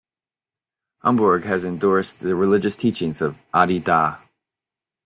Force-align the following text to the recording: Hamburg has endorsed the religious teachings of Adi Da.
Hamburg 1.03 1.43
has 1.43 1.63
endorsed 1.63 2.21
the 2.21 2.33
religious 2.33 2.75
teachings 2.75 3.21
of 3.21 3.37
Adi 3.53 3.77
Da. 3.77 4.17